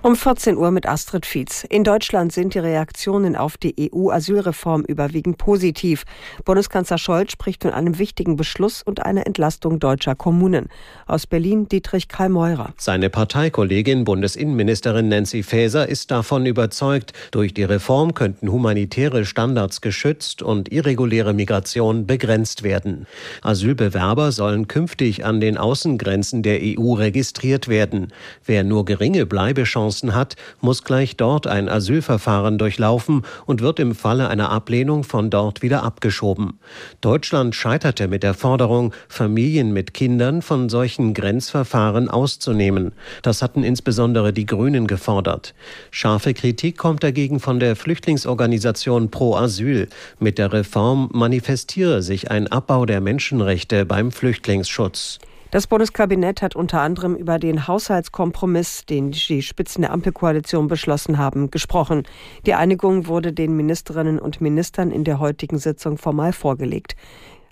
[0.00, 1.64] Um 14 Uhr mit Astrid Fietz.
[1.64, 6.04] In Deutschland sind die Reaktionen auf die EU-Asylreform überwiegend positiv.
[6.44, 10.68] Bundeskanzler Scholz spricht von einem wichtigen Beschluss und einer Entlastung deutscher Kommunen.
[11.08, 12.74] Aus Berlin Dietrich Karl Meurer.
[12.76, 20.42] Seine Parteikollegin Bundesinnenministerin Nancy Faeser ist davon überzeugt, durch die Reform könnten humanitäre Standards geschützt
[20.42, 23.08] und irreguläre Migration begrenzt werden.
[23.42, 28.12] Asylbewerber sollen künftig an den Außengrenzen der EU registriert werden.
[28.46, 33.94] Wer nur geringe Bleibechancen Chancen hat, muss gleich dort ein Asylverfahren durchlaufen und wird im
[33.94, 36.58] Falle einer Ablehnung von dort wieder abgeschoben.
[37.00, 42.92] Deutschland scheiterte mit der Forderung, Familien mit Kindern von solchen Grenzverfahren auszunehmen.
[43.22, 45.54] Das hatten insbesondere die Grünen gefordert.
[45.90, 49.88] Scharfe Kritik kommt dagegen von der Flüchtlingsorganisation Pro Asyl.
[50.18, 55.18] Mit der Reform manifestiere sich ein Abbau der Menschenrechte beim Flüchtlingsschutz.
[55.50, 61.50] Das Bundeskabinett hat unter anderem über den Haushaltskompromiss, den die Spitzen der Ampelkoalition beschlossen haben,
[61.50, 62.02] gesprochen.
[62.44, 66.96] Die Einigung wurde den Ministerinnen und Ministern in der heutigen Sitzung formal vorgelegt.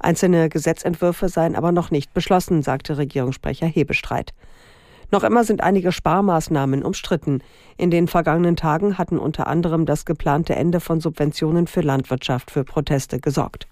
[0.00, 4.34] Einzelne Gesetzentwürfe seien aber noch nicht beschlossen, sagte Regierungssprecher Hebestreit.
[5.12, 7.42] Noch immer sind einige Sparmaßnahmen umstritten.
[7.76, 12.64] In den vergangenen Tagen hatten unter anderem das geplante Ende von Subventionen für Landwirtschaft für
[12.64, 13.68] Proteste gesorgt.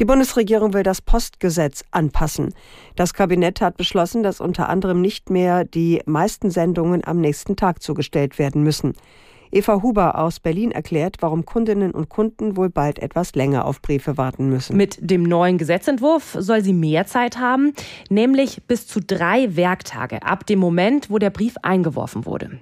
[0.00, 2.54] Die Bundesregierung will das Postgesetz anpassen.
[2.96, 7.82] Das Kabinett hat beschlossen, dass unter anderem nicht mehr die meisten Sendungen am nächsten Tag
[7.82, 8.94] zugestellt werden müssen.
[9.54, 14.16] Eva Huber aus Berlin erklärt, warum Kundinnen und Kunden wohl bald etwas länger auf Briefe
[14.16, 14.78] warten müssen.
[14.78, 17.74] Mit dem neuen Gesetzentwurf soll sie mehr Zeit haben,
[18.08, 22.60] nämlich bis zu drei Werktage ab dem Moment, wo der Brief eingeworfen wurde.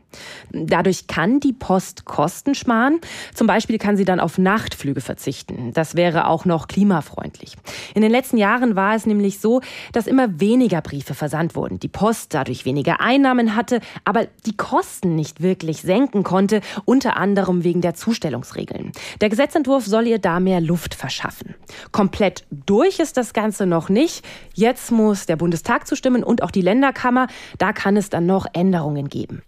[0.51, 3.01] Dadurch kann die Post Kosten sparen.
[3.35, 5.71] Zum Beispiel kann sie dann auf Nachtflüge verzichten.
[5.73, 7.57] Das wäre auch noch klimafreundlich.
[7.95, 9.61] In den letzten Jahren war es nämlich so,
[9.93, 11.79] dass immer weniger Briefe versandt wurden.
[11.79, 17.65] Die Post dadurch weniger Einnahmen hatte, aber die Kosten nicht wirklich senken konnte unter anderem
[17.65, 18.93] wegen der Zustellungsregeln.
[19.21, 21.55] Der Gesetzentwurf soll ihr da mehr Luft verschaffen.
[21.93, 24.25] Komplett durch ist das Ganze noch nicht.
[24.55, 27.27] Jetzt muss der Bundestag zustimmen und auch die Länderkammer.
[27.59, 29.43] Da kann es dann noch Änderungen geben.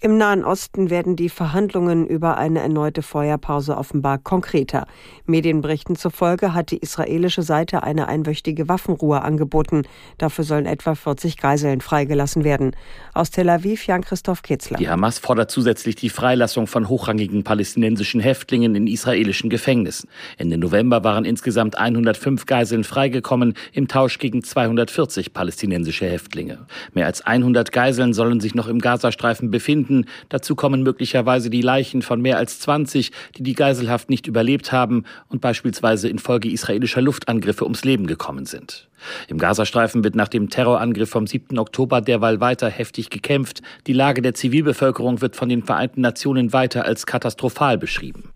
[0.00, 4.86] Im Nahen Osten werden die Verhandlungen über eine erneute Feuerpause offenbar konkreter.
[5.26, 9.82] Medienberichten zufolge hat die israelische Seite eine einwöchige Waffenruhe angeboten.
[10.16, 12.76] Dafür sollen etwa 40 Geiseln freigelassen werden.
[13.12, 14.78] Aus Tel Aviv Jan-Christoph Kitzler.
[14.78, 20.08] Die Hamas fordert zusätzlich die Freilassung von hochrangigen palästinensischen Häftlingen in israelischen Gefängnissen.
[20.36, 26.66] Ende November waren insgesamt 105 Geiseln freigekommen im Tausch gegen 240 palästinensische Häftlinge.
[26.94, 30.04] Mehr als 100 Geiseln sollen sich noch im Gazastreifen befinden finden.
[30.28, 35.04] Dazu kommen möglicherweise die Leichen von mehr als 20, die die Geiselhaft nicht überlebt haben
[35.28, 38.88] und beispielsweise infolge israelischer Luftangriffe ums Leben gekommen sind.
[39.28, 41.58] Im Gazastreifen wird nach dem Terrorangriff vom 7.
[41.58, 43.62] Oktober derweil weiter heftig gekämpft.
[43.86, 48.30] Die Lage der Zivilbevölkerung wird von den Vereinten Nationen weiter als katastrophal beschrieben.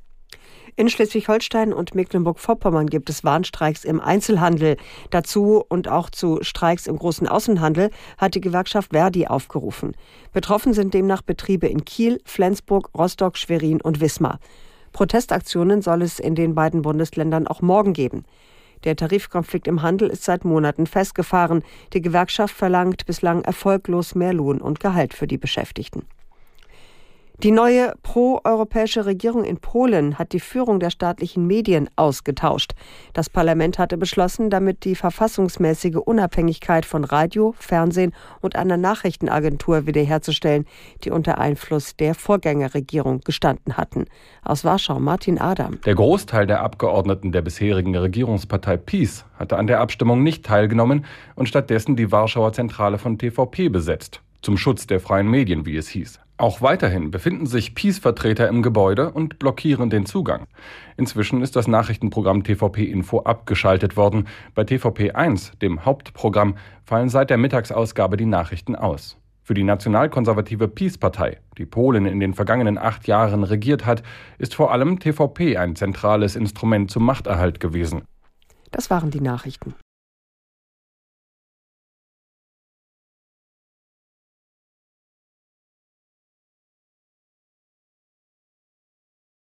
[0.74, 4.78] In Schleswig-Holstein und Mecklenburg-Vorpommern gibt es Warnstreiks im Einzelhandel.
[5.10, 9.94] Dazu und auch zu Streiks im großen Außenhandel hat die Gewerkschaft Verdi aufgerufen.
[10.32, 14.38] Betroffen sind demnach Betriebe in Kiel, Flensburg, Rostock, Schwerin und Wismar.
[14.92, 18.24] Protestaktionen soll es in den beiden Bundesländern auch morgen geben.
[18.84, 21.62] Der Tarifkonflikt im Handel ist seit Monaten festgefahren.
[21.92, 26.06] Die Gewerkschaft verlangt bislang erfolglos mehr Lohn und Gehalt für die Beschäftigten.
[27.42, 32.74] Die neue proeuropäische Regierung in Polen hat die Führung der staatlichen Medien ausgetauscht.
[33.14, 40.66] Das Parlament hatte beschlossen, damit die verfassungsmäßige Unabhängigkeit von Radio, Fernsehen und einer Nachrichtenagentur wiederherzustellen,
[41.02, 44.04] die unter Einfluss der Vorgängerregierung gestanden hatten.
[44.44, 45.80] Aus Warschau Martin Adam.
[45.84, 51.48] Der Großteil der Abgeordneten der bisherigen Regierungspartei PiS hatte an der Abstimmung nicht teilgenommen und
[51.48, 54.20] stattdessen die Warschauer Zentrale von TVP besetzt.
[54.42, 56.20] Zum Schutz der freien Medien, wie es hieß.
[56.42, 60.48] Auch weiterhin befinden sich Peace-Vertreter im Gebäude und blockieren den Zugang.
[60.96, 64.26] Inzwischen ist das Nachrichtenprogramm TVP Info abgeschaltet worden.
[64.56, 69.18] Bei TVP 1, dem Hauptprogramm, fallen seit der Mittagsausgabe die Nachrichten aus.
[69.44, 74.02] Für die nationalkonservative Peace-Partei, die Polen in den vergangenen acht Jahren regiert hat,
[74.38, 78.02] ist vor allem TVP ein zentrales Instrument zum Machterhalt gewesen.
[78.72, 79.76] Das waren die Nachrichten.